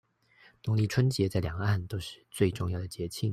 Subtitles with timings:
[0.63, 3.29] 農曆春節在兩岸都是最重要的節慶